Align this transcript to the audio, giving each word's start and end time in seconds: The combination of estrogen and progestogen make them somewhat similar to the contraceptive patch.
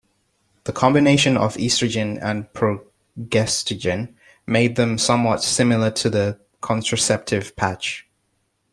The 0.63 0.73
combination 0.73 1.37
of 1.37 1.57
estrogen 1.57 2.17
and 2.23 2.51
progestogen 2.53 4.15
make 4.47 4.73
them 4.75 4.97
somewhat 4.97 5.43
similar 5.43 5.91
to 5.91 6.09
the 6.09 6.39
contraceptive 6.59 7.55
patch. 7.55 8.07